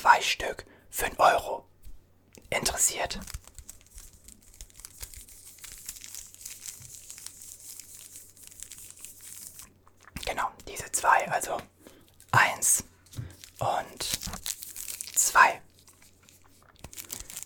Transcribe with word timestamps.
zwei 0.00 0.22
Stück 0.22 0.64
für 0.88 1.04
einen 1.04 1.18
Euro. 1.18 1.66
Interessiert? 2.48 3.20
Genau, 10.24 10.50
diese 10.66 10.90
zwei, 10.92 11.30
also 11.30 11.58
eins 12.30 12.82
und 13.58 14.20
zwei 15.14 15.60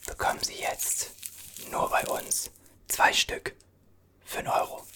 bekommen 0.06 0.42
Sie 0.44 0.54
jetzt 0.54 1.10
nur 1.72 1.90
bei 1.90 2.06
uns 2.06 2.50
zwei 2.86 3.12
Stück 3.12 3.56
für 4.24 4.38
einen 4.38 4.48
Euro. 4.48 4.86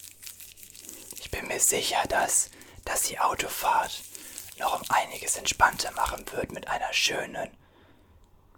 Ich 1.17 1.29
bin 1.29 1.45
mir 1.49 1.59
sicher, 1.59 2.01
dass, 2.07 2.51
dass 2.85 3.01
die 3.01 3.19
Autofahrt 3.19 4.01
noch 4.59 4.79
um 4.79 4.89
einiges 4.89 5.35
entspannter 5.35 5.78
machen 5.91 6.25
wird 6.31 6.51
mit 6.51 6.67
einer 6.67 6.93
schönen 6.93 7.49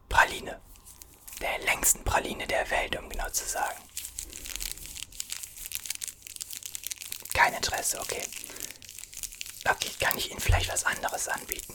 Praline. 0.10 0.60
Der 1.42 1.58
längsten 1.60 2.04
Praline 2.04 2.46
der 2.48 2.70
Welt, 2.70 2.96
um 2.98 3.10
genau 3.10 3.30
zu 3.30 3.46
sagen. 3.46 3.82
Kein 7.34 7.54
Interesse, 7.54 8.00
okay. 8.00 8.24
Okay, 9.68 9.92
kann 10.00 10.18
ich 10.18 10.32
Ihnen 10.32 10.40
vielleicht 10.40 10.72
was 10.72 10.86
anderes 10.86 11.28
anbieten? 11.28 11.74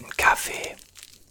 Ein 0.00 0.10
Kaffee, 0.16 0.76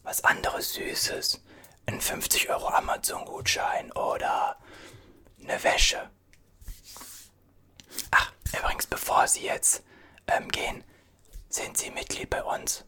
was 0.04 0.24
anderes 0.24 0.74
Süßes, 0.74 1.42
ein 1.88 2.00
50 2.00 2.50
Euro 2.50 2.68
Amazon-Gutschein 2.70 3.92
oder 3.94 4.58
eine 5.42 5.64
Wäsche. 5.64 6.10
Ach, 8.12 8.32
übrigens, 8.58 8.88
bevor 8.88 9.28
Sie 9.28 9.44
jetzt 9.44 9.84
ähm, 10.28 10.50
gehen, 10.50 10.84
sind 11.50 11.78
Sie 11.78 11.92
Mitglied 11.92 12.30
bei 12.30 12.44
uns? 12.44 12.86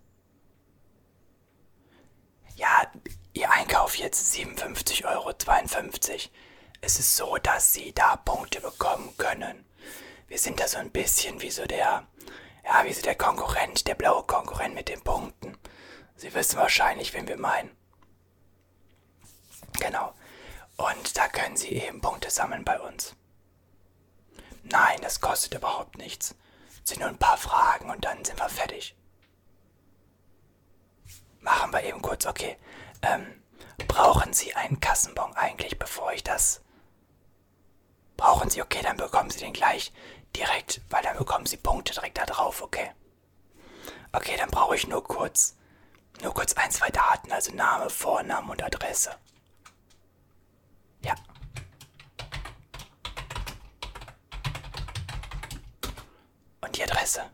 Ja, 2.55 2.87
Ihr 3.33 3.51
Einkauf 3.51 3.95
jetzt 3.95 4.35
57,52 4.35 5.05
Euro. 5.05 5.33
Es 6.81 6.99
ist 6.99 7.15
so, 7.15 7.37
dass 7.37 7.73
Sie 7.73 7.93
da 7.93 8.15
Punkte 8.17 8.61
bekommen 8.61 9.15
können. 9.17 9.65
Wir 10.27 10.37
sind 10.37 10.59
da 10.59 10.67
so 10.67 10.77
ein 10.77 10.91
bisschen 10.91 11.41
wie 11.41 11.49
so 11.49 11.65
der, 11.65 12.07
ja, 12.63 12.85
wie 12.85 12.93
so 12.93 13.01
der 13.01 13.15
Konkurrent, 13.15 13.87
der 13.87 13.95
blaue 13.95 14.23
Konkurrent 14.23 14.75
mit 14.75 14.89
den 14.89 15.01
Punkten. 15.01 15.57
Sie 16.15 16.33
wissen 16.33 16.57
wahrscheinlich, 16.57 17.13
wen 17.13 17.27
wir 17.27 17.37
meinen. 17.37 17.75
Genau. 19.79 20.13
Und 20.77 21.17
da 21.17 21.27
können 21.27 21.57
Sie 21.57 21.69
eben 21.69 22.01
Punkte 22.01 22.29
sammeln 22.29 22.63
bei 22.63 22.79
uns. 22.79 23.15
Nein, 24.63 24.99
das 25.01 25.21
kostet 25.21 25.55
überhaupt 25.55 25.97
nichts. 25.97 26.35
Es 26.83 26.89
sind 26.89 26.99
nur 26.99 27.09
ein 27.09 27.17
paar 27.17 27.37
Fragen 27.37 27.89
und 27.89 28.05
dann 28.05 28.23
sind 28.23 28.39
wir 28.39 28.49
fertig. 28.49 28.95
Machen 31.43 31.73
wir 31.73 31.83
eben 31.83 32.01
kurz, 32.01 32.25
okay. 32.25 32.57
Ähm, 33.01 33.43
brauchen 33.89 34.31
Sie 34.31 34.55
einen 34.55 34.79
Kassenbon 34.79 35.35
eigentlich, 35.35 35.77
bevor 35.77 36.13
ich 36.13 36.23
das... 36.23 36.61
Brauchen 38.15 38.49
Sie, 38.49 38.61
okay, 38.61 38.79
dann 38.81 38.95
bekommen 38.95 39.29
Sie 39.29 39.39
den 39.39 39.51
gleich 39.51 39.91
direkt, 40.35 40.81
weil 40.89 41.03
dann 41.03 41.17
bekommen 41.17 41.45
Sie 41.45 41.57
Punkte 41.57 41.93
direkt 41.93 42.17
da 42.17 42.25
drauf, 42.25 42.61
okay. 42.61 42.91
Okay, 44.13 44.37
dann 44.37 44.49
brauche 44.51 44.75
ich 44.75 44.87
nur 44.87 45.03
kurz, 45.03 45.57
nur 46.21 46.33
kurz 46.33 46.53
ein, 46.53 46.71
zwei 46.71 46.89
Daten, 46.89 47.31
also 47.33 47.53
Name, 47.53 47.89
Vorname 47.89 48.49
und 48.51 48.63
Adresse. 48.63 49.11
Ja. 51.03 51.15
Und 56.61 56.77
die 56.77 56.83
Adresse. 56.83 57.29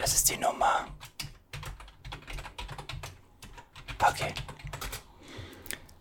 Das 0.00 0.14
ist 0.14 0.30
die 0.30 0.38
Nummer. 0.38 0.86
Okay. 4.02 4.32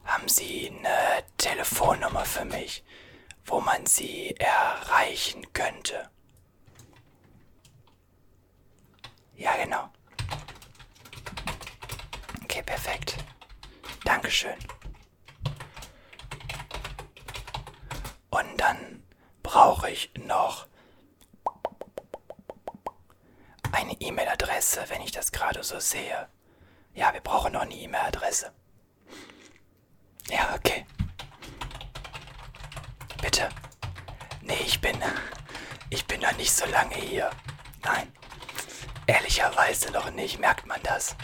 Haben 0.06 0.30
Sie 0.30 0.70
eine 0.70 1.24
Telefonnummer 1.36 2.24
für 2.24 2.46
mich, 2.46 2.84
wo 3.46 3.60
man 3.60 3.86
Sie 3.86 4.34
erreichen 4.38 5.52
könnte? 5.52 6.10
Ja, 9.36 9.58
genau. 9.58 9.90
Okay, 12.44 12.64
perfekt. 12.64 13.18
Dankeschön. 14.06 14.58
Und 18.30 18.58
dann 18.58 19.04
brauche 19.44 19.90
ich 19.92 20.10
noch 20.16 20.70
eine 23.72 23.94
E-Mail-Adresse, 24.00 24.86
wenn 24.90 25.02
ich 25.02 25.12
das 25.12 25.32
gerade 25.32 25.59
so 25.70 25.80
sehe. 25.80 26.28
Ja, 26.96 27.14
wir 27.14 27.22
brauchen 27.22 27.54
noch 27.54 27.62
eine 27.62 27.76
E-Mail-Adresse. 27.76 28.52
Ja, 30.28 30.56
okay. 30.56 30.86
Bitte. 33.22 33.50
Nee, 34.42 34.62
ich 34.66 34.82
bin. 34.82 34.98
Ich 35.92 36.06
bin 36.08 36.22
noch 36.22 36.36
nicht 36.38 36.52
so 36.52 36.66
lange 36.66 36.96
hier. 36.96 37.30
Nein. 37.84 38.12
Ehrlicherweise 39.06 39.92
noch 39.92 40.10
nicht, 40.12 40.40
merkt 40.40 40.66
man 40.66 40.82
das. 40.84 41.16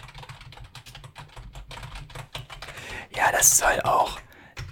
Ja, 3.16 3.32
das 3.32 3.58
soll 3.58 3.82
auch 3.82 4.20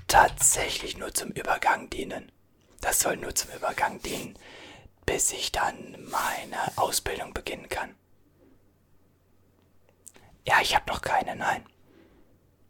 tatsächlich 0.07 0.97
nur 0.97 1.13
zum 1.13 1.31
Übergang 1.31 1.89
dienen. 1.89 2.31
Das 2.81 3.00
soll 3.00 3.17
nur 3.17 3.33
zum 3.33 3.51
Übergang 3.51 4.00
dienen, 4.01 4.38
bis 5.06 5.31
ich 5.31 5.51
dann 5.51 5.97
meine 6.12 6.78
Ausbildung 6.78 7.33
beginnen 7.33 7.69
kann. 7.69 7.95
Ja, 10.46 10.62
ich 10.62 10.76
habe 10.76 10.92
noch 10.92 11.02
keine, 11.02 11.36
nein. 11.36 11.66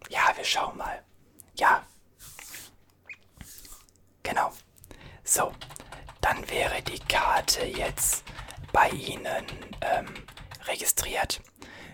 Ja, 0.09 0.31
wir 0.35 0.43
schauen 0.43 0.77
mal. 0.77 1.03
Ja. 1.55 1.85
Genau. 4.21 4.51
So, 5.23 5.51
dann 6.21 6.49
wäre 6.49 6.81
die 6.83 6.99
Karte 6.99 7.65
jetzt 7.65 8.23
bei 8.71 8.89
Ihnen 8.89 9.45
ähm, 9.81 10.07
registriert. 10.65 11.41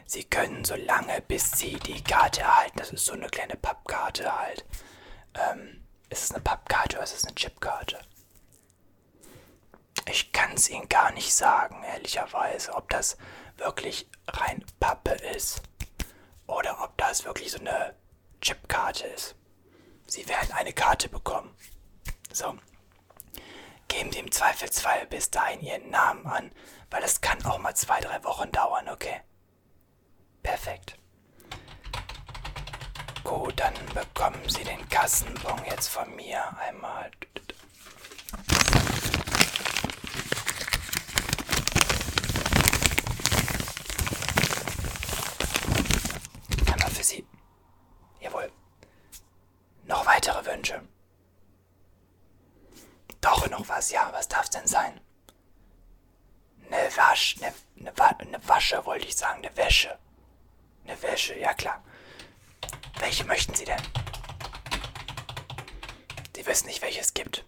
Sie 0.05 0.23
können 0.23 0.65
so 0.65 0.75
lange, 0.75 1.21
bis 1.21 1.51
Sie 1.51 1.75
die 1.75 2.03
Karte 2.03 2.41
erhalten, 2.41 2.79
das 2.79 2.91
ist 2.91 3.05
so 3.05 3.13
eine 3.13 3.29
kleine 3.29 3.55
Pappkarte 3.55 4.35
halt. 4.37 4.65
Ähm, 5.35 5.85
ist 6.09 6.23
es 6.23 6.31
eine 6.31 6.41
Pappkarte 6.43 6.97
oder 6.97 7.03
ist 7.03 7.15
es 7.15 7.25
eine 7.25 7.35
Chipkarte? 7.35 7.99
Ich 10.09 10.31
kann 10.31 10.53
es 10.53 10.69
Ihnen 10.69 10.89
gar 10.89 11.11
nicht 11.11 11.33
sagen, 11.33 11.83
ehrlicherweise, 11.83 12.73
ob 12.73 12.89
das 12.89 13.17
wirklich 13.57 14.09
rein 14.27 14.65
Pappe 14.79 15.11
ist 15.11 15.61
oder 16.49 16.81
ob 16.83 16.97
das 16.97 17.25
wirklich 17.25 17.51
so 17.51 17.59
eine 17.59 17.95
Chipkarte 18.41 19.07
ist. 19.07 19.35
Sie 20.07 20.27
werden 20.27 20.51
eine 20.53 20.73
Karte 20.73 21.07
bekommen. 21.07 21.55
So. 22.33 22.57
Geben 23.87 24.11
Sie 24.11 24.19
im 24.19 24.31
Zweifelsfall 24.31 25.05
bis 25.07 25.29
dahin 25.29 25.61
Ihren 25.61 25.89
Namen 25.89 26.25
an, 26.25 26.51
weil 26.89 27.03
es 27.03 27.21
kann 27.21 27.43
auch 27.45 27.59
mal 27.59 27.75
zwei, 27.75 27.99
drei 28.01 28.23
Wochen 28.23 28.51
dauern, 28.51 28.89
okay? 28.89 29.21
Perfekt. 30.43 30.95
Gut, 33.23 33.59
dann 33.59 33.73
bekommen 33.93 34.47
Sie 34.47 34.63
den 34.63 34.87
Kassenbon 34.89 35.63
jetzt 35.65 35.87
von 35.87 36.15
mir. 36.15 36.57
Einmal 36.57 37.11
für 46.99 47.05
Sie. 47.05 47.25
Jawohl. 48.19 48.51
Noch 49.85 50.05
weitere 50.05 50.45
Wünsche? 50.45 50.81
Doch, 53.21 53.49
noch 53.49 53.69
was, 53.69 53.89
ja. 53.91 54.09
Was 54.11 54.27
darf 54.27 54.43
es 54.43 54.49
denn 54.49 54.67
sein? 54.67 54.99
Eine 56.69 56.95
Wasch, 56.97 57.37
eine, 57.37 57.53
eine, 57.79 57.97
Wa 57.97 58.07
eine 58.07 58.47
Wasche 58.47 58.85
wollte 58.85 59.03
ich 59.03 59.07
sagen, 59.19 59.45
eine 59.45 59.55
Wäsche. 59.55 59.97
Eine 60.85 61.01
Wäsche, 61.01 61.37
ja 61.37 61.53
klar. 61.53 61.83
Welche 62.99 63.23
möchten 63.25 63.53
Sie 63.53 63.65
denn? 63.65 63.81
Sie 66.35 66.45
wissen 66.45 66.67
nicht, 66.67 66.81
welches 66.81 67.07
es 67.07 67.13
gibt. 67.13 67.45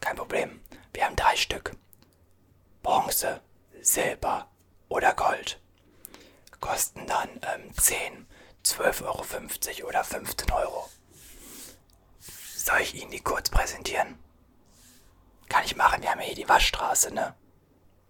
Kein 0.00 0.16
Problem. 0.16 0.60
Wir 0.92 1.04
haben 1.04 1.16
drei 1.16 1.36
Stück. 1.36 1.76
Bronze, 2.82 3.40
Silber 3.80 4.48
oder 4.88 5.12
Gold. 5.14 5.60
Kosten 6.60 7.06
dann 7.06 7.28
ähm, 7.42 7.76
10, 7.76 8.26
12,50 8.64 9.78
Euro 9.80 9.88
oder 9.88 10.04
15 10.04 10.50
Euro. 10.52 10.88
Soll 12.20 12.80
ich 12.80 12.94
Ihnen 12.94 13.10
die 13.10 13.20
kurz 13.20 13.50
präsentieren? 13.50 14.18
Kann 15.48 15.64
ich 15.64 15.76
machen, 15.76 16.02
wir 16.02 16.10
haben 16.10 16.20
ja 16.20 16.26
hier 16.26 16.34
die 16.34 16.48
Waschstraße, 16.48 17.12
ne? 17.12 17.34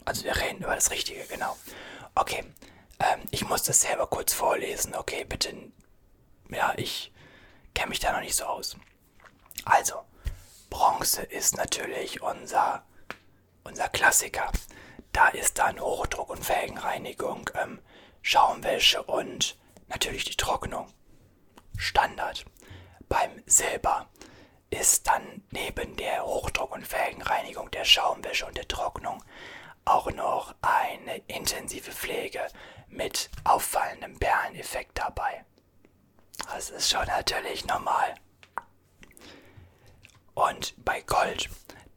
Also 0.06 0.25
wir 0.25 0.37
reden 0.37 0.62
über 0.62 0.75
das 0.75 0.91
Richtige, 0.93 1.26
genau. 1.26 1.56
Okay, 2.14 2.44
ähm, 3.00 3.20
ich 3.32 3.44
muss 3.47 3.64
das 3.64 3.81
selber 3.81 4.06
kurz 4.06 4.32
vorlesen, 4.32 4.94
okay, 4.94 5.25
bitte. 5.25 5.53
Ja, 6.49 6.73
ich 6.76 7.12
kenne 7.75 7.91
mich 7.91 7.99
da 7.99 8.12
noch 8.12 8.20
nicht 8.20 8.37
so 8.37 8.44
aus. 8.44 8.76
Also, 9.64 9.97
Bronze 10.70 11.23
ist 11.23 11.56
natürlich 11.56 12.23
unser, 12.23 12.87
unser 13.64 13.88
Klassiker. 13.88 14.50
Da 15.12 15.29
ist 15.29 15.58
dann 15.58 15.81
Hochdruck 15.81 16.31
und 16.31 16.44
Felgenreinigung, 16.44 17.50
ähm, 17.55 17.81
Schaumwäsche 18.23 19.03
und 19.03 19.58
natürlich 19.88 20.25
die 20.25 20.37
Trocknung. 20.37 20.87
Standard. 21.76 22.44
Beim 23.08 23.43
Silber 23.47 24.08
ist 24.70 25.08
dann 25.08 25.43
neben 25.50 25.97
der 25.97 26.25
Hochdruck- 26.25 26.73
und 26.73 26.87
Felgenreinigung, 26.87 27.70
der 27.73 27.85
Schaumwäsche 27.85 28.47
und 28.47 28.56
der 28.56 28.69
Trocknung 28.69 29.25
auch 29.87 30.11
noch 30.11 30.55
eine 30.61 31.19
intensive 31.29 31.93
Pflege 31.93 32.47
mit 32.88 33.31
auffallendem 33.44 34.19
Perleneffekt 34.19 34.99
dabei. 34.99 35.44
Das 36.53 36.71
ist 36.71 36.91
schon 36.91 37.06
natürlich 37.06 37.65
normal. 37.65 38.15
Und 40.35 40.75
bei 40.85 41.00
Gold, 41.00 41.49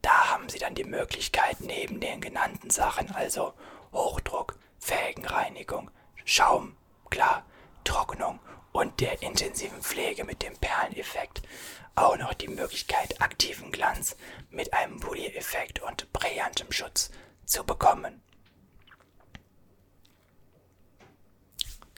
da 0.01 0.31
haben 0.31 0.47
Sie 0.47 0.59
dann 0.59 0.75
die 0.75 0.85
Möglichkeit, 0.85 1.59
neben 1.59 1.99
den 1.99 2.21
genannten 2.21 2.69
Sachen, 2.69 3.11
also 3.11 3.53
Hochdruck, 3.91 4.57
Felgenreinigung, 4.79 5.91
Schaum, 6.23 6.77
klar, 7.09 7.45
Trocknung 7.83 8.39
und 8.71 9.01
der 9.01 9.21
intensiven 9.21 9.81
Pflege 9.81 10.23
mit 10.23 10.41
dem 10.41 10.55
Perleneffekt, 10.57 11.41
auch 11.95 12.17
noch 12.17 12.33
die 12.33 12.47
Möglichkeit, 12.47 13.21
aktiven 13.21 13.71
Glanz 13.71 14.15
mit 14.51 14.73
einem 14.73 14.99
Polier-Effekt 14.99 15.81
und 15.81 16.13
brillantem 16.13 16.71
Schutz 16.71 17.11
zu 17.49 17.63
bekommen. 17.63 18.21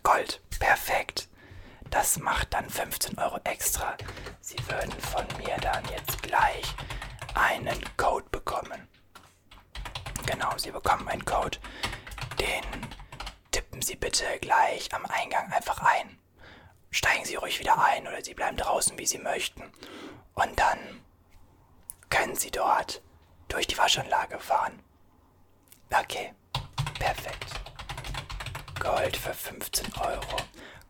Gold, 0.01 0.41
perfekt. 0.59 1.27
Das 1.89 2.17
macht 2.17 2.53
dann 2.53 2.69
15 2.69 3.19
Euro 3.19 3.39
extra. 3.43 3.97
Sie 4.39 4.57
würden 4.69 4.93
von 4.93 5.25
mir 5.37 5.57
dann 5.57 5.83
jetzt 5.89 6.23
gleich 6.23 6.73
einen 7.35 7.79
Code 7.97 8.27
bekommen. 8.31 8.87
Genau, 10.25 10.57
Sie 10.57 10.71
bekommen 10.71 11.07
einen 11.09 11.25
Code. 11.25 11.59
Den 12.39 12.63
tippen 13.51 13.81
Sie 13.81 13.95
bitte 13.95 14.25
gleich 14.39 14.93
am 14.93 15.05
Eingang 15.05 15.51
einfach 15.51 15.79
ein. 15.79 16.17
Steigen 16.91 17.25
Sie 17.25 17.35
ruhig 17.35 17.59
wieder 17.59 17.83
ein 17.83 18.07
oder 18.07 18.23
Sie 18.23 18.33
bleiben 18.33 18.57
draußen, 18.57 18.97
wie 18.97 19.05
Sie 19.05 19.19
möchten. 19.19 19.63
Und 20.33 20.57
dann 20.57 20.79
können 22.09 22.35
Sie 22.35 22.51
dort 22.51 23.01
durch 23.49 23.67
die 23.67 23.77
Waschanlage 23.77 24.39
fahren. 24.39 24.81
Okay, 25.93 26.33
perfekt. 26.99 27.45
Gold 28.79 29.15
für 29.17 29.33
15 29.33 29.93
Euro. 29.99 30.37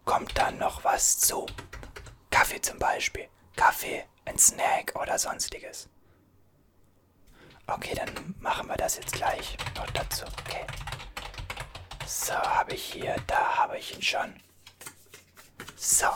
Kommt 0.05 0.37
dann 0.37 0.57
noch 0.57 0.83
was 0.83 1.19
zu? 1.19 1.45
Kaffee 2.29 2.61
zum 2.61 2.79
Beispiel. 2.79 3.27
Kaffee, 3.55 4.05
ein 4.25 4.37
Snack 4.37 4.93
oder 4.99 5.17
sonstiges. 5.17 5.89
Okay, 7.67 7.95
dann 7.95 8.35
machen 8.39 8.67
wir 8.67 8.75
das 8.77 8.95
jetzt 8.97 9.13
gleich 9.13 9.57
noch 9.75 9.89
dazu. 9.91 10.25
Okay. 10.45 10.65
So, 12.05 12.33
habe 12.33 12.73
ich 12.73 12.83
hier, 12.83 13.15
da 13.27 13.57
habe 13.57 13.77
ich 13.77 13.95
ihn 13.95 14.01
schon. 14.01 14.35
So. 15.77 16.07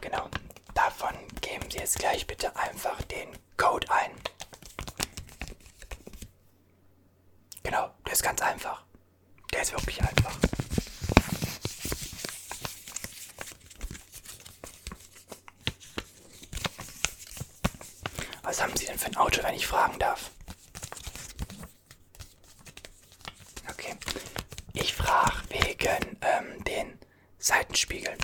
Genau, 0.00 0.28
davon 0.74 1.14
geben 1.40 1.70
Sie 1.70 1.78
jetzt 1.92 1.98
gleich 1.98 2.26
bitte 2.26 2.56
einfach 2.56 3.02
den 3.02 3.28
Code 3.58 3.86
ein. 3.90 4.12
Genau, 7.62 7.90
der 8.06 8.12
ist 8.14 8.22
ganz 8.22 8.40
einfach. 8.40 8.82
Der 9.52 9.62
ist 9.62 9.72
wirklich 9.72 10.00
einfach. 10.00 10.34
Was 18.42 18.62
haben 18.62 18.74
Sie 18.76 18.86
denn 18.86 18.98
für 18.98 19.06
ein 19.06 19.16
Auto, 19.16 19.42
wenn 19.42 19.54
ich 19.54 19.66
fragen 19.66 19.98
darf? 19.98 20.30
Okay. 23.68 23.94
Ich 24.72 24.94
frage 24.94 25.32
wegen 25.50 26.18
ähm, 26.22 26.64
den 26.64 26.98
Seitenspiegeln. 27.38 28.18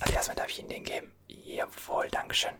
Also 0.00 0.12
erstmal 0.14 0.36
darf 0.36 0.50
ich 0.50 0.58
Ihnen 0.60 0.68
den 0.68 0.84
geben. 0.84 1.12
Jawohl, 1.56 2.08
Dankeschön. 2.10 2.54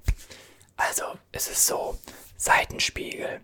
Also, 0.77 1.19
es 1.33 1.49
ist 1.49 1.67
so, 1.67 1.99
Seitenspiegel. 2.37 3.41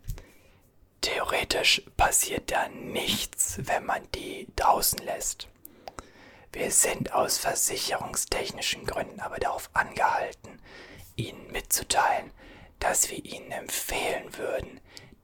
Theoretisch 1.32 1.81
passiert 1.96 2.50
da 2.50 2.69
nichts, 2.69 3.58
wenn 3.64 3.87
man 3.87 4.06
die 4.14 4.49
draußen 4.55 4.99
lässt. 4.99 5.49
Wir 6.52 6.70
sind 6.70 7.14
aus 7.14 7.38
versicherungstechnischen 7.38 8.84
Gründen 8.84 9.19
aber 9.19 9.38
darauf 9.38 9.70
angehalten, 9.73 10.61
Ihnen 11.17 11.50
mitzuteilen, 11.50 12.32
dass 12.81 13.08
wir 13.08 13.24
Ihnen 13.24 13.51
empfehlen 13.51 14.36
würden, 14.36 14.79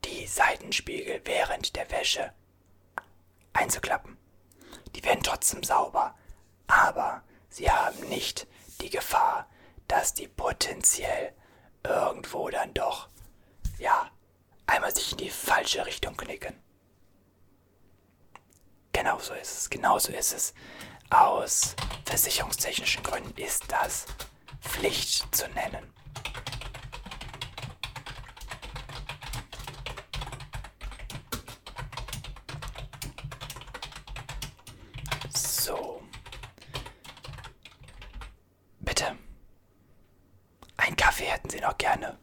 die 0.07 0.27
Seitenspiegel 0.27 1.21
während 1.27 1.77
der 1.77 1.91
Wäsche 1.91 2.33
einzuklappen. 3.53 4.17
Die 4.97 5.05
werden 5.05 5.23
trotzdem 5.23 5.63
sauber, 5.63 6.17
aber 6.69 7.23
sie 7.51 7.71
haben 7.71 8.01
nicht 8.09 8.47
die 8.81 8.89
Gefahr, 8.89 9.47
dass 9.89 10.15
die 10.15 10.29
potenziell 10.29 11.35
irgendwo 11.85 12.49
dann 12.49 12.73
doch, 12.73 13.11
ja, 13.79 14.11
einmal 14.69 14.95
sich 14.95 15.13
in 15.13 15.19
die 15.19 15.31
falsche 15.31 15.85
Richtung 15.85 16.17
knicken. 16.17 16.55
Genau 18.93 19.19
so 19.19 19.35
ist 19.35 19.59
es, 19.59 19.71
genau 19.71 19.99
so 19.99 20.13
ist 20.13 20.33
es. 20.33 20.55
Aus 21.11 21.75
versicherungstechnischen 22.05 23.03
Gründen 23.03 23.37
ist 23.41 23.65
das 23.69 24.07
Pflicht 24.61 25.35
zu 25.35 25.49
nennen. 25.51 25.93
So. 35.35 36.03
Bitte. 38.81 39.17
Ein 40.77 40.97
Kaffee 40.97 41.25
hätten 41.25 41.51
Sie 41.51 41.61
noch 41.61 41.79
gerne. 41.79 42.19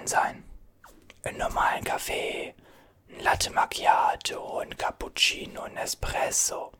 Einen 0.00 0.06
sein? 0.06 0.44
Einen 1.24 1.36
normalen 1.36 1.84
Kaffee, 1.84 2.54
ein 3.10 3.20
Latte 3.20 3.50
Macchiato, 3.50 4.60
ein 4.60 4.74
Cappuccino, 4.78 5.60
ein 5.64 5.76
Espresso. 5.76 6.72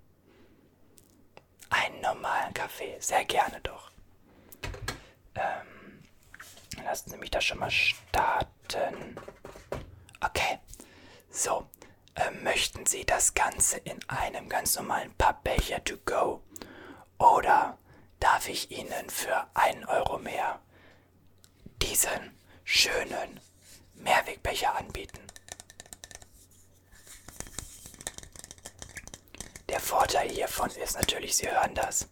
Einen 1.69 2.01
normalen 2.01 2.55
Kaffee, 2.55 2.97
sehr 2.99 3.27
gerne 3.27 3.61
doch. 3.61 3.91
Ähm, 5.35 6.03
lassen 6.83 7.11
Sie 7.11 7.19
mich 7.19 7.31
da 7.31 7.43
schon 7.43 7.59
mal 7.59 7.71
starten. 7.71 9.17
Okay, 10.23 10.59
so. 11.31 11.69
Äh, 12.15 12.31
möchten 12.43 12.87
Sie 12.87 13.05
das 13.05 13.35
Ganze 13.35 13.77
in 13.81 14.01
einem 14.09 14.49
ganz 14.49 14.77
normalen 14.77 15.13
Pappbecher 15.19 15.85
to 15.85 15.99
go? 16.07 16.43
Oder 17.19 17.77
darf 18.19 18.49
ich 18.49 18.71
Ihnen 18.71 19.11
für 19.11 19.47
einen 19.53 19.85
Euro 19.85 20.19
mehr 20.19 20.59
diesen 21.83 22.40
schönen 22.71 23.41
Mehrwegbecher 23.95 24.77
anbieten? 24.77 25.19
Der 29.69 29.81
Vorteil 29.81 30.31
hiervon 30.31 30.71
ist 30.71 30.95
natürlich, 30.95 31.37
Sie 31.37 31.51
hören 31.51 31.75
das. 31.75 32.07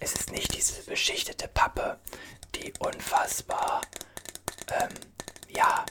Es 0.00 0.12
ist 0.12 0.32
nicht 0.32 0.54
diese 0.54 0.82
beschichtete 0.82 1.48
Pappe, 1.48 1.98
die 2.54 2.72
unfassbar, 2.78 3.80
ähm, 4.70 4.94
ja, 5.48 5.86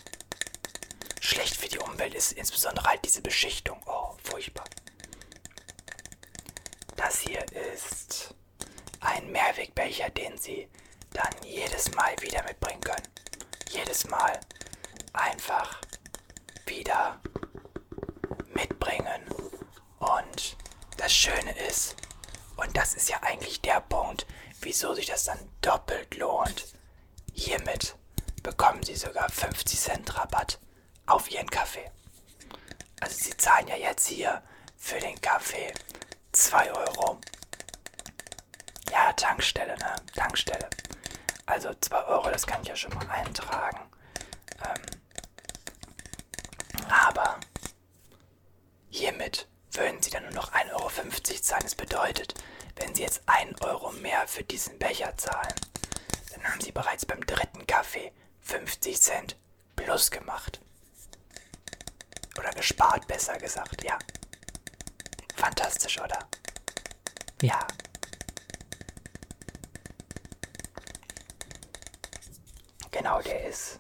schlecht 1.20 1.56
für 1.58 1.68
die 1.68 1.80
Umwelt 1.80 2.14
ist. 2.14 2.34
Insbesondere 2.34 2.86
halt 2.88 3.04
diese 3.04 3.22
Beschichtung. 3.22 3.82
Oh, 3.88 4.16
furchtbar. 4.24 4.66
Das 6.96 7.22
hier 7.22 7.44
ist 7.74 8.36
ein 9.00 9.32
Mehrwegbecher, 9.32 10.10
den 10.12 10.38
Sie 10.38 10.70
dann 11.18 11.44
jedes 11.44 11.94
Mal 11.96 12.16
wieder 12.22 12.44
mitbringen 12.44 12.82
können. 12.82 13.08
Jedes 13.70 14.08
Mal 14.08 14.40
einfach 15.14 15.82
wieder 16.66 17.20
mitbringen. 18.54 19.24
Und 20.00 20.58
das 20.98 21.14
Schöne 21.14 21.58
ist, 21.68 21.96
und 22.56 22.76
das 22.78 22.94
ist 22.94 23.10
ja 23.10 23.22
eigentlich 23.22 23.62
der 23.62 23.82
Punkt, 23.82 24.26
wieso 24.62 24.94
sich 24.94 25.08
das 25.08 25.26
dann 25.26 25.40
doppelt 25.62 26.16
lohnt. 26.18 26.66
Hiermit 27.34 27.96
bekommen 28.44 28.84
Sie 28.84 28.96
sogar 28.96 29.30
50 29.30 29.80
Cent 29.80 30.16
Rabatt 30.18 30.60
auf 31.06 31.30
Ihren 31.32 31.50
Kaffee. 31.50 31.92
Also 33.00 33.16
Sie 33.18 33.38
zahlen 33.38 33.68
ja 33.68 33.76
jetzt 33.76 34.08
hier 34.08 34.42
für 34.76 35.00
den 35.00 35.20
Kaffee 35.22 35.74
2 36.32 36.72
Euro. 36.74 37.20
Ja, 38.92 39.14
Tankstelle, 39.14 39.78
ne? 39.78 39.96
Tankstelle. 40.16 40.70
Also 41.48 41.74
2 41.74 42.04
Euro, 42.06 42.30
das 42.30 42.46
kann 42.46 42.62
ich 42.62 42.68
ja 42.68 42.76
schon 42.76 42.94
mal 42.94 43.10
eintragen. 43.10 43.80
Ähm, 44.64 44.82
aber 46.90 47.40
hiermit 48.90 49.48
würden 49.72 50.02
Sie 50.02 50.10
dann 50.12 50.24
nur 50.24 50.34
noch 50.34 50.52
1,50 50.52 50.74
Euro 50.74 50.90
zahlen. 51.42 51.64
Das 51.64 51.76
bedeutet, 51.76 52.36
wenn 52.76 52.94
Sie 52.94 53.02
jetzt 53.02 53.22
1 53.28 53.62
Euro 53.62 53.92
mehr 53.94 54.28
für 54.28 54.44
diesen 54.44 54.78
Becher 54.78 55.16
zahlen, 55.18 55.56
dann 56.34 56.44
haben 56.44 56.62
Sie 56.62 56.72
bereits 56.72 57.06
beim 57.06 57.26
dritten 57.26 57.66
Kaffee 57.66 58.12
50 58.42 59.02
Cent 59.02 59.38
plus 59.76 60.12
gemacht. 60.12 60.60
Oder 62.38 62.52
gespart, 62.52 63.08
besser 63.08 63.38
gesagt, 63.38 63.84
ja. 63.84 63.98
Fantastisch, 65.36 66.00
oder? 66.00 66.20
Ja. 67.42 67.66
Genau, 73.08 73.22
der 73.22 73.48
ist 73.48 73.80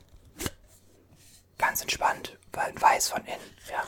ganz 1.57 1.81
entspannt, 1.81 2.37
weil 2.53 2.73
weiß 2.81 3.09
von 3.09 3.25
innen, 3.25 3.57
ja. 3.69 3.83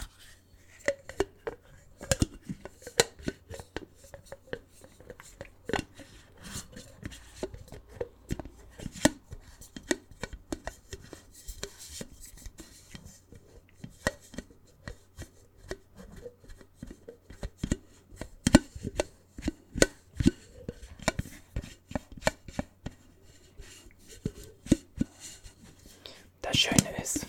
Schöne 26.59 27.01
ist, 27.01 27.25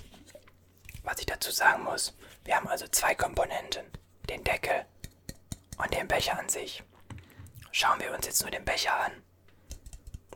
was 1.04 1.20
ich 1.20 1.26
dazu 1.26 1.52
sagen 1.52 1.84
muss, 1.84 2.14
wir 2.42 2.56
haben 2.56 2.66
also 2.66 2.88
zwei 2.88 3.14
Komponenten, 3.14 3.87
den 4.28 4.42
Deckel 4.42 4.84
und 5.78 5.94
den 5.94 6.08
Becher 6.08 6.37
an 6.37 6.49
sich. 6.49 6.82
Schauen 7.70 8.00
wir 8.00 8.12
uns 8.12 8.26
jetzt 8.26 8.42
nur 8.42 8.50
den 8.50 8.64
Becher 8.64 8.92
an. 8.92 9.12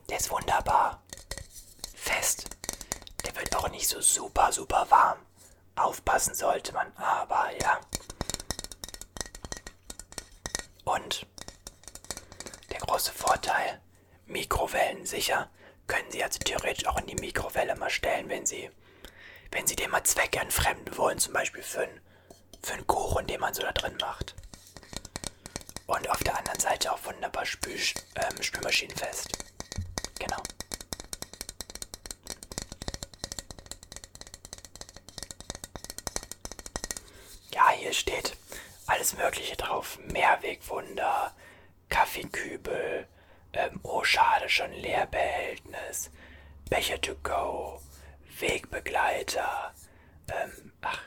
Der 0.08 0.18
ist 0.18 0.30
wunderbar. 0.30 1.02
Fest. 1.96 2.44
Der 3.26 3.34
wird 3.34 3.56
auch 3.56 3.68
nicht 3.68 3.88
so 3.88 4.00
super, 4.00 4.52
super 4.52 4.86
warm. 4.90 5.18
Aufpassen 5.74 6.36
sollte 6.36 6.72
man, 6.72 6.96
aber 6.96 7.50
ja. 7.60 7.80
Und 10.84 11.26
der 12.70 12.78
große 12.78 13.10
Vorteil, 13.10 13.80
mikrowellensicher, 14.26 15.50
können 15.88 16.12
Sie 16.12 16.22
also 16.22 16.38
theoretisch 16.38 16.86
auch 16.86 16.98
in 16.98 17.08
die 17.08 17.16
Mikrowelle 17.16 17.74
mal 17.74 17.90
stellen, 17.90 18.28
wenn 18.28 18.46
Sie, 18.46 18.70
wenn 19.54 19.66
Sie 19.68 19.76
den 19.76 19.90
mal 19.90 20.02
zweckentfremden 20.02 20.96
wollen, 20.98 21.18
zum 21.18 21.32
Beispiel 21.32 21.62
für 21.62 21.82
einen, 21.82 22.00
für 22.62 22.74
einen 22.74 22.86
Kuchen, 22.88 23.26
den 23.28 23.40
man 23.40 23.54
so 23.54 23.62
da 23.62 23.70
drin 23.72 23.96
macht. 24.00 24.34
Und 25.86 26.10
auf 26.10 26.22
der 26.24 26.36
anderen 26.36 26.58
Seite 26.58 26.92
auch 26.92 27.04
wunderbar 27.04 27.46
Spül, 27.46 27.78
ähm, 28.16 28.42
spülmaschinenfest. 28.42 29.28
Genau. 30.18 30.42
Ja, 37.52 37.70
hier 37.70 37.92
steht 37.92 38.36
alles 38.86 39.16
Mögliche 39.16 39.56
drauf. 39.56 40.00
Mehrwegwunder, 40.06 41.32
Kaffeekübel, 41.90 43.06
ähm, 43.52 43.78
oh 43.84 44.02
schade, 44.02 44.48
schon 44.48 44.72
Leerbehältnis, 44.72 46.10
Becher 46.68 47.00
to 47.00 47.14
go, 47.22 47.80
Wegbegleiter, 48.40 49.74
ähm, 50.28 50.72
ach, 50.82 51.02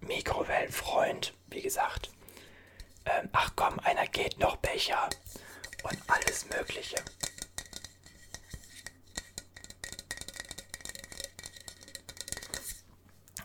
Mikrowellenfreund, 0.00 1.34
wie 1.48 1.62
gesagt. 1.62 2.10
Ähm, 3.04 3.28
ach 3.32 3.52
komm, 3.56 3.78
einer 3.80 4.06
geht 4.06 4.38
noch 4.38 4.56
Becher 4.56 5.08
und 5.82 5.98
alles 6.08 6.48
Mögliche. 6.50 6.96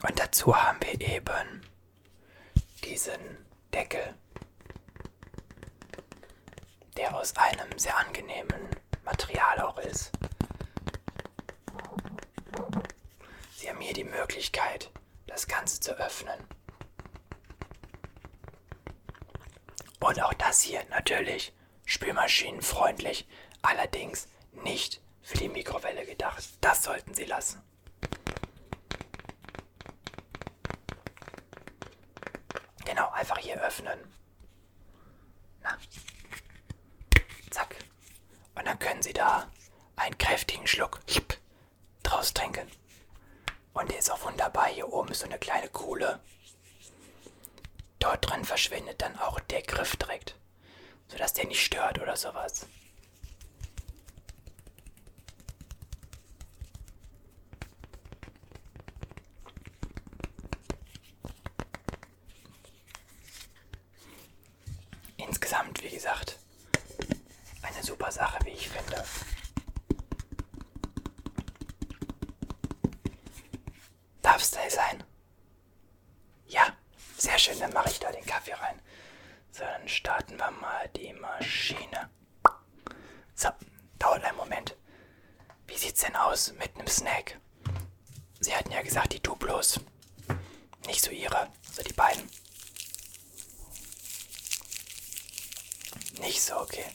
Und 0.08 0.20
dazu 0.20 0.56
haben 0.56 0.80
wir 0.82 1.00
eben 1.00 1.62
diesen 2.84 3.22
Deckel, 3.74 4.14
der 6.98 7.16
aus 7.16 7.36
einem 7.38 7.78
sehr 7.78 7.98
angenehmen 7.98 8.70
Material 9.06 9.62
auch 9.62 9.78
ist. 9.80 10.12
Sie 13.56 13.70
haben 13.70 13.73
hier 13.84 13.94
die 13.94 14.04
Möglichkeit, 14.06 14.90
das 15.28 15.48
Ganze 15.48 15.80
zu 15.80 15.92
öffnen. 16.00 16.40
Und 20.00 20.22
auch 20.22 20.34
das 20.34 20.62
hier 20.62 20.84
natürlich 20.90 21.54
spülmaschinenfreundlich, 21.86 23.28
allerdings 23.62 24.28
nicht 24.52 25.02
für 25.22 25.38
die 25.38 25.50
Mikrowelle 25.50 26.06
gedacht. 26.06 26.44
Das 26.62 26.84
sollten 26.84 27.14
Sie 27.14 27.26
lassen. 27.26 27.62
Genau, 32.86 33.10
einfach 33.12 33.38
hier 33.38 33.62
öffnen. 33.62 34.00
Na. 35.62 35.78
Zack. 37.50 37.76
Und 38.56 38.66
dann 38.66 38.80
können 38.80 39.02
Sie 39.02 39.14
da 39.14 39.50
einen 39.96 40.18
kräftigen 40.18 40.68
Schluck 40.68 41.00
draus 42.04 42.34
trinken. 42.34 42.70
Und 43.74 43.90
der 43.90 44.00
ist 44.00 44.12
auch 44.12 44.24
wunderbar. 44.24 44.68
Hier 44.68 44.92
oben 44.92 45.10
ist 45.10 45.22
so 45.22 45.26
eine 45.26 45.40
kleine 45.40 45.68
Kuhle. 45.70 46.20
Dort 48.04 48.30
drin 48.30 48.44
verschwindet 48.44 49.02
dann 49.02 49.18
auch 49.18 49.40
der 49.40 49.62
Griff 49.62 49.96
direkt, 49.96 50.36
sodass 51.08 51.32
der 51.32 51.46
nicht 51.48 51.64
stört 51.64 52.02
oder 52.02 52.18
sowas. 52.18 52.68
Insgesamt, 65.16 65.82
wie 65.82 65.90
gesagt, 65.90 66.38
eine 67.62 67.84
super 67.84 68.12
Sache, 68.12 68.38
wie 68.44 68.50
ich 68.50 68.68
finde. 68.68 69.02
Darf 74.22 74.42
es 74.42 74.52
da 74.52 74.70
sein? 74.70 75.02
Ja, 76.48 76.76
sehr 77.18 77.40
schön, 77.40 77.58
dann 77.58 77.72
mache 77.72 77.90
ich 77.90 78.00
da 78.02 78.12
den 78.12 78.26
Kaffee 78.26 78.54
rein. 78.54 78.82
So, 79.52 79.64
dann 79.64 79.88
starten 79.88 80.38
wir 80.38 80.52
mal 80.52 80.90
die 80.90 81.14
Maschine. 81.14 82.10
So, 83.34 83.48
dauert 83.98 84.26
einen 84.26 84.36
Moment. 84.36 84.76
Wie 85.66 85.78
sieht's 85.78 86.02
denn 86.02 86.18
aus 86.18 86.52
mit 86.54 86.76
einem 86.76 86.88
Snack? 86.88 87.40
Sie 88.42 88.54
hatten 88.54 88.73
ja 88.84 88.90
gesagt, 88.90 89.14
die 89.14 89.20
Duplos. 89.22 89.80
Nicht 90.86 91.02
so 91.02 91.12
ihre, 91.12 91.50
also 91.70 91.82
die 91.84 91.94
beiden. 91.94 92.30
Nicht 96.20 96.42
so, 96.42 96.58
okay. 96.60 96.86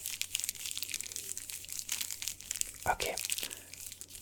Okay. 2.85 3.15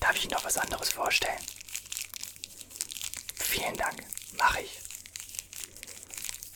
Darf 0.01 0.17
ich 0.17 0.25
Ihnen 0.25 0.33
noch 0.33 0.45
was 0.45 0.57
anderes 0.57 0.91
vorstellen? 0.91 1.41
Vielen 3.35 3.77
Dank. 3.77 4.05
Mache 4.37 4.63
ich. 4.63 4.81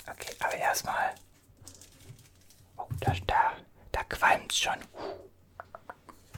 Okay, 0.08 0.34
aber 0.38 0.54
erstmal. 0.54 1.14
Oh, 2.76 2.86
da, 3.00 3.14
da, 3.26 3.56
da 3.92 4.04
qualmt 4.04 4.52
schon. 4.52 4.78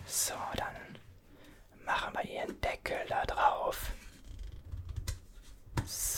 So, 0.06 0.34
dann 0.56 0.98
machen 1.84 2.14
wir 2.14 2.24
Ihren 2.24 2.60
Deckel 2.60 3.04
da 3.08 3.24
drauf. 3.26 3.92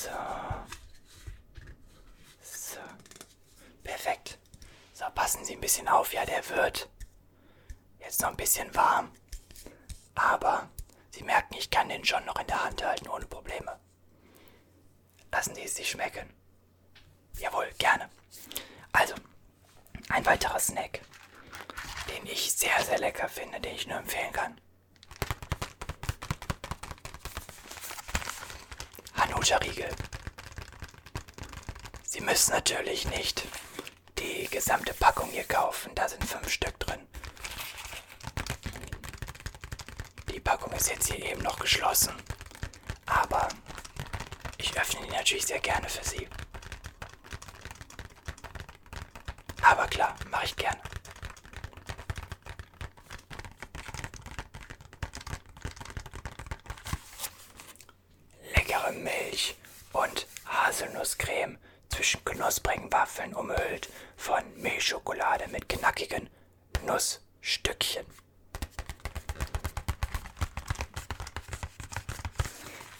So. 0.04 0.10
So. 2.42 2.80
Perfekt. 3.82 4.38
So, 4.92 5.06
passen 5.14 5.44
Sie 5.44 5.54
ein 5.54 5.60
bisschen 5.60 5.88
auf. 5.88 6.12
Ja, 6.12 6.26
der 6.26 6.46
wird 6.50 6.90
jetzt 8.00 8.20
noch 8.20 8.28
ein 8.28 8.36
bisschen 8.36 8.74
warm. 8.74 9.10
Aber 10.14 10.68
Sie 11.10 11.22
merken, 11.22 11.54
ich 11.54 11.70
kann 11.70 11.88
den 11.88 12.04
schon 12.04 12.24
noch 12.26 12.38
in 12.38 12.46
der 12.46 12.64
Hand 12.64 12.84
halten 12.84 13.08
ohne 13.08 13.24
Probleme. 13.26 13.80
Lassen 15.32 15.54
Sie 15.54 15.62
es 15.62 15.76
sich 15.76 15.90
schmecken. 15.90 16.28
Jawohl, 17.38 17.70
gerne. 17.78 18.08
Also, 18.92 19.14
ein 20.10 20.26
weiterer 20.26 20.60
Snack, 20.60 21.00
den 22.08 22.26
ich 22.26 22.52
sehr, 22.52 22.78
sehr 22.84 22.98
lecker 22.98 23.28
finde, 23.28 23.58
den 23.60 23.74
ich 23.74 23.86
nur 23.86 23.98
empfehlen 23.98 24.32
kann. 24.32 24.60
Hanuta 29.44 29.56
Riegel. 29.58 29.90
Sie 32.02 32.22
müssen 32.22 32.52
natürlich 32.52 33.06
nicht 33.10 33.46
die 34.18 34.48
gesamte 34.48 34.94
Packung 34.94 35.28
hier 35.32 35.44
kaufen, 35.44 35.94
da 35.94 36.08
sind 36.08 36.24
fünf 36.24 36.48
Stück 36.48 36.78
drin. 36.80 37.00
Die 40.32 40.40
Packung 40.40 40.72
ist 40.72 40.88
jetzt 40.88 41.12
hier 41.12 41.22
eben 41.22 41.42
noch 41.42 41.58
geschlossen, 41.58 42.14
aber 43.04 43.48
ich 44.56 44.74
öffne 44.80 45.06
die 45.06 45.12
natürlich 45.12 45.44
sehr 45.44 45.60
gerne 45.60 45.90
für 45.90 46.04
Sie. 46.04 46.26
Aber 49.60 49.86
klar, 49.88 50.16
mache 50.30 50.46
ich 50.46 50.56
gerne. 50.56 50.83
Milch 59.02 59.56
und 59.92 60.26
Haselnusscreme 60.46 61.58
zwischen 61.88 62.24
knusprigen 62.24 62.92
Waffeln 62.92 63.34
umhüllt 63.34 63.88
von 64.16 64.42
Milchschokolade 64.56 65.48
mit 65.48 65.68
knackigen 65.68 66.28
Nussstückchen. 66.84 68.06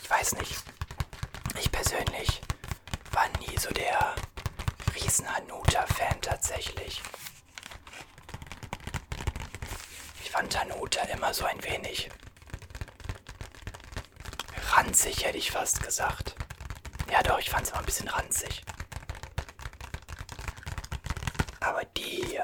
Ich 0.03 0.11
weiß 0.11 0.35
nicht. 0.37 0.57
Ich 1.59 1.71
persönlich 1.71 2.41
war 3.13 3.29
nie 3.41 3.57
so 3.59 3.71
der 3.71 4.15
riesen 4.95 5.29
Hanuta-Fan 5.35 6.21
tatsächlich. 6.21 7.03
Ich 10.23 10.31
fand 10.31 10.59
Hanuta 10.59 11.03
immer 11.05 11.33
so 11.35 11.45
ein 11.45 11.63
wenig 11.65 12.11
ranzig, 14.77 15.25
hätte 15.25 15.39
ich 15.39 15.51
fast 15.51 15.83
gesagt. 15.83 16.35
Ja 17.11 17.23
doch, 17.23 17.39
ich 17.39 17.51
fand 17.51 17.65
es 17.65 17.71
immer 17.71 17.81
ein 17.81 17.87
bisschen 17.87 18.09
ranzig. 18.09 18.63
Aber 21.61 21.85
die 21.97 22.25
hier. 22.27 22.43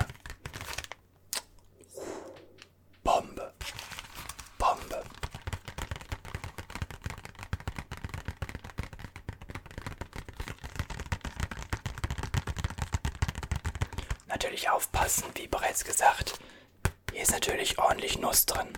Bombe. 3.03 3.53
Bombe. 4.59 5.03
Natürlich 14.27 14.71
aufpassen, 14.71 15.25
wie 15.35 15.49
bereits 15.49 15.85
gesagt. 15.85 16.39
Hier 17.13 17.23
ist 17.23 17.33
natürlich 17.33 17.79
ordentlich 17.79 18.19
Nuss 18.19 18.47
drin. 18.47 18.69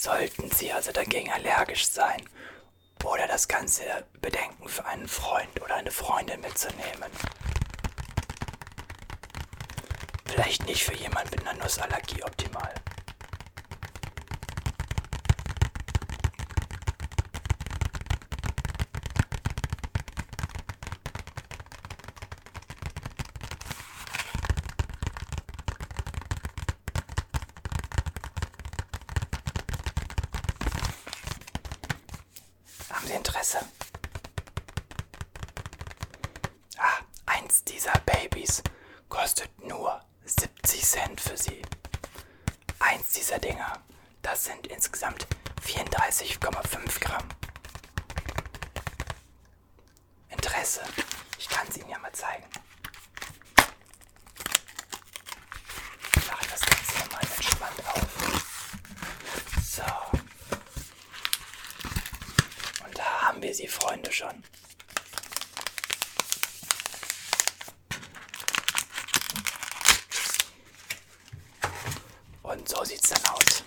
Sollten 0.00 0.48
Sie 0.52 0.72
also 0.72 0.92
dagegen 0.92 1.32
allergisch 1.32 1.88
sein 1.88 2.22
oder 3.02 3.26
das 3.26 3.48
Ganze 3.48 3.82
bedenken, 4.20 4.68
für 4.68 4.84
einen 4.84 5.08
Freund 5.08 5.60
oder 5.60 5.74
eine 5.74 5.90
Freundin 5.90 6.40
mitzunehmen. 6.40 7.10
Vielleicht 10.24 10.66
nicht 10.66 10.84
für 10.84 10.94
jemanden 10.94 11.30
mit 11.34 11.48
einer 11.48 11.64
Nussallergie 11.64 12.22
optimal. 12.22 12.72
Interesse? 33.38 33.60
Ah, 36.76 36.98
eins 37.26 37.62
dieser 37.62 37.92
Babys 38.00 38.64
kostet 39.08 39.56
nur 39.64 40.00
70 40.24 40.84
Cent 40.84 41.20
für 41.20 41.36
Sie. 41.36 41.62
Eins 42.80 43.12
dieser 43.12 43.38
Dinger, 43.38 43.80
das 44.22 44.46
sind 44.46 44.66
insgesamt 44.66 45.28
34,5 45.64 46.98
Gramm. 46.98 47.28
Interesse? 50.30 50.80
Ich 51.38 51.48
kann 51.48 51.68
es 51.68 51.76
Ihnen 51.76 51.90
ja 51.90 51.98
mal 52.00 52.10
zeigen. 52.12 52.44
Ich 56.16 56.26
mache 56.28 56.48
das 56.50 56.60
Ganze 56.60 56.92
hier 56.96 57.12
mal 57.12 57.20
entspannt 57.20 57.86
auf. 57.86 58.08
So. 59.62 59.82
Und 62.84 62.98
da 62.98 63.27
haben 63.38 63.44
wir 63.44 63.54
sie, 63.54 63.68
Freunde, 63.68 64.10
schon. 64.10 64.42
Und 72.42 72.68
so 72.68 72.82
sieht's 72.82 73.10
dann 73.10 73.24
aus. 73.32 73.62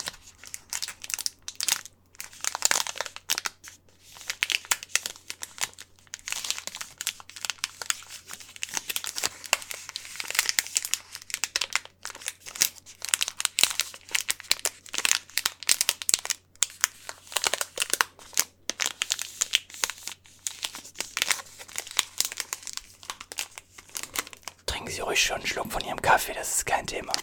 Trinken 24.66 24.81
Sie 24.92 25.02
ruhig 25.02 25.24
schon 25.24 25.38
einen 25.38 25.48
Schluck 25.48 25.72
von 25.72 25.84
Ihrem 25.86 26.02
Kaffee, 26.02 26.34
das 26.34 26.58
ist 26.58 26.66
kein 26.66 26.86
Thema. 26.86 27.14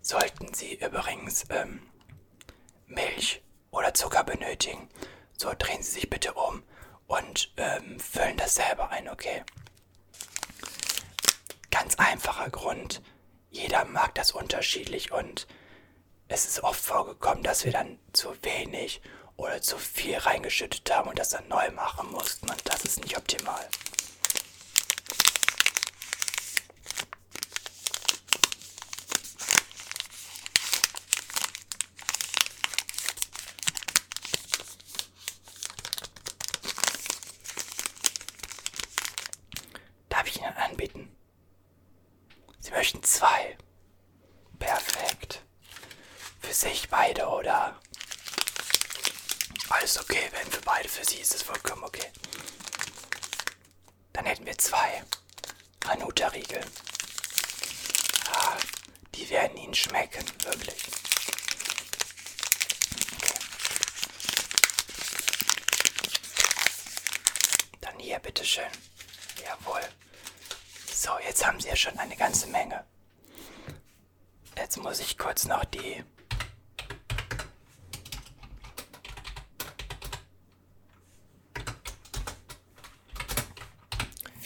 Sollten 0.00 0.54
Sie 0.54 0.76
übrigens 0.76 1.44
ähm, 1.50 1.82
Milch 2.86 3.42
oder 3.70 3.92
Zucker 3.92 4.24
benötigen, 4.24 4.88
so 5.36 5.52
drehen 5.58 5.82
Sie 5.82 5.90
sich 5.90 6.08
bitte 6.08 6.32
um 6.32 6.62
und 7.06 7.52
ähm, 7.58 8.00
füllen 8.00 8.38
das 8.38 8.54
selber 8.54 8.88
ein, 8.88 9.10
okay? 9.10 9.44
Ganz 11.70 11.96
einfacher 11.96 12.48
Grund. 12.48 13.02
Jeder 13.50 13.84
mag 13.84 14.14
das 14.14 14.32
unterschiedlich 14.32 15.12
und 15.12 15.46
es 16.28 16.46
ist 16.46 16.62
oft 16.62 16.80
vorgekommen, 16.80 17.42
dass 17.42 17.64
wir 17.64 17.72
dann 17.72 17.98
zu 18.12 18.30
wenig 18.42 19.00
oder 19.36 19.62
zu 19.62 19.78
viel 19.78 20.16
reingeschüttet 20.16 20.90
haben 20.94 21.08
und 21.08 21.18
das 21.18 21.30
dann 21.30 21.48
neu 21.48 21.70
machen 21.72 22.10
mussten 22.10 22.48
und 22.50 22.60
das 22.64 22.84
ist 22.84 23.00
nicht 23.02 23.16
optimal. 23.16 23.66
Darf 40.08 40.26
ich 40.26 40.38
Ihnen 40.40 40.56
anbieten? 40.56 41.16
Sie 42.58 42.70
möchten 42.72 43.02
zwei. 43.02 43.56
Perfekt. 44.58 45.47
Für 46.48 46.54
sich 46.54 46.88
beide, 46.88 47.26
oder? 47.26 47.78
Alles 49.68 49.98
okay, 50.00 50.30
wenn 50.32 50.50
für 50.50 50.62
beide 50.62 50.88
für 50.88 51.04
Sie 51.04 51.18
ist 51.18 51.34
es 51.34 51.42
vollkommen 51.42 51.84
okay. 51.84 52.10
Dann 54.14 54.24
hätten 54.24 54.46
wir 54.46 54.56
zwei. 54.56 55.04
Hanuta-Riegel. 55.86 56.64
Ah, 58.32 58.56
die 59.14 59.28
werden 59.28 59.58
Ihnen 59.58 59.74
schmecken, 59.74 60.24
wirklich. 60.42 60.84
Dann 67.82 67.98
hier, 67.98 68.18
bitteschön. 68.20 68.72
Jawohl. 69.44 69.86
So, 70.94 71.10
jetzt 71.18 71.46
haben 71.46 71.60
Sie 71.60 71.68
ja 71.68 71.76
schon 71.76 71.98
eine 71.98 72.16
ganze 72.16 72.46
Menge. 72.46 72.86
Jetzt 74.56 74.78
muss 74.78 75.00
ich 75.00 75.18
kurz 75.18 75.44
noch 75.44 75.66
die 75.66 76.02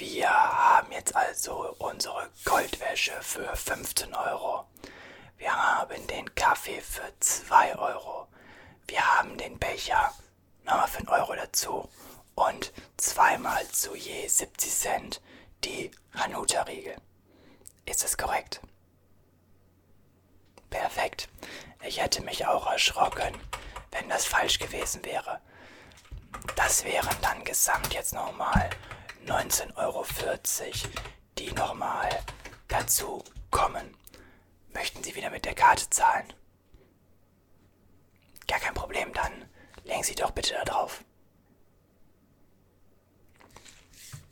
Wir 0.05 0.29
haben 0.29 0.92
jetzt 1.03 1.17
also 1.17 1.75
unsere 1.79 2.31
Goldwäsche 2.45 3.13
für 3.23 3.57
15 3.57 4.15
Euro. 4.15 4.67
Wir 5.37 5.53
haben 5.53 6.07
den 6.07 6.33
Kaffee 6.37 6.81
für 6.81 7.13
2 7.19 7.75
Euro. 7.77 8.29
Wir 8.87 9.05
haben 9.17 9.37
den 9.37 9.59
Becher 9.59 10.13
nochmal 10.63 10.87
für 10.87 10.99
einen 10.99 11.09
Euro 11.09 11.35
dazu. 11.35 11.89
Und 12.37 12.73
zweimal 12.99 13.67
zu 13.69 13.97
je 13.97 14.29
70 14.29 14.73
Cent 14.73 15.21
die 15.65 15.91
Hanuta-Riegel. 16.15 16.95
Ist 17.85 18.05
das 18.05 18.17
korrekt? 18.17 18.61
Perfekt. 20.71 21.29
Ich 21.83 22.01
hätte 22.01 22.23
mich 22.23 22.47
auch 22.47 22.71
erschrocken, 22.71 23.37
wenn 23.91 24.09
das 24.09 24.25
falsch 24.25 24.61
gewesen 24.61 25.05
wäre. 25.05 25.41
Das 26.55 26.85
wären 26.85 27.17
dann 27.23 27.43
gesamt 27.43 27.93
jetzt 27.93 28.15
nochmal 28.15 28.71
19,40 29.27 29.77
Euro, 29.77 30.05
die 31.39 31.53
nochmal 31.53 32.09
dazu 32.69 33.23
kommen. 33.51 33.97
Möchten 34.73 35.03
Sie 35.03 35.15
wieder 35.15 35.31
mit 35.31 35.45
der 35.45 35.55
Karte 35.55 35.89
zahlen? 35.91 36.33
Gar 38.47 38.61
kein 38.61 38.75
Problem, 38.75 39.13
dann 39.13 39.49
legen 39.85 40.03
Sie 40.03 40.15
doch 40.15 40.31
bitte 40.31 40.55
da 40.55 40.65
drauf. 40.65 41.05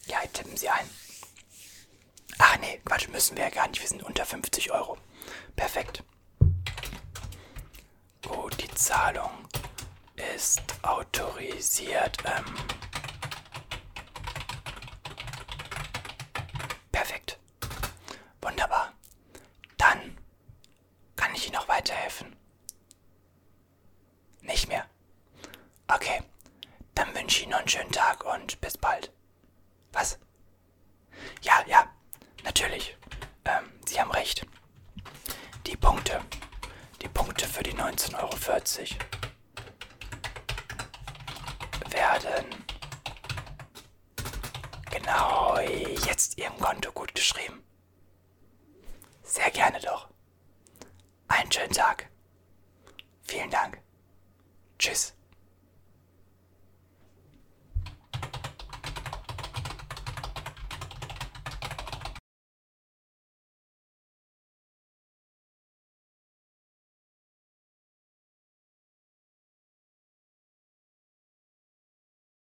Ja, 0.06 0.18
tippen 0.32 0.56
Sie 0.56 0.68
ein. 0.68 0.88
Ach 2.38 2.58
nee, 2.58 2.80
Quatsch, 2.84 3.08
müssen 3.08 3.36
wir 3.36 3.44
ja 3.44 3.50
gar 3.50 3.68
nicht. 3.68 3.80
Wir 3.80 3.88
sind 3.88 4.02
unter 4.02 4.24
50 4.24 4.70
Euro. 4.72 4.96
Perfekt. 5.56 6.02
Gut, 8.26 8.60
die 8.62 8.74
Zahlung 8.74 9.30
ist 10.36 10.62
autorisiert. 10.82 12.16
Ähm 12.24 12.44
Perfekt. 16.92 17.38
Wunderbar. 18.40 18.92
Dann 19.78 20.18
kann 21.16 21.34
ich 21.34 21.46
Ihnen 21.46 21.54
noch 21.54 21.68
weiterhelfen. 21.68 22.36
Nicht 24.42 24.68
mehr. 24.68 24.86
Okay. 25.88 26.22
Dann 26.94 27.14
wünsche 27.14 27.38
ich 27.38 27.42
Ihnen 27.44 27.52
noch 27.52 27.58
einen 27.60 27.68
schönen 27.68 27.92
Tag 27.92 28.24
und 28.24 28.60
bis 28.60 28.76
bald. 28.76 29.12
Was? 29.92 30.18
Ja, 31.42 31.64
ja, 31.66 31.88
natürlich. 32.44 32.96
Ähm, 33.44 33.72
Sie 33.86 34.00
haben 34.00 34.10
recht. 34.10 34.46
Die 35.66 35.76
Punkte. 35.76 36.20
Die 37.02 37.08
Punkte 37.08 37.46
für 37.48 37.62
die 37.62 37.72
19,40 37.74 38.69
Euro 38.80 39.09